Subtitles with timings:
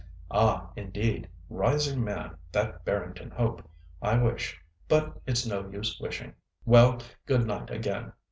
[0.31, 1.29] "Ah, indeed.
[1.47, 3.61] Rising man, that Barrington Hope.
[4.01, 6.33] I wish—but it's no use wishing.
[6.65, 8.11] Well, good night again!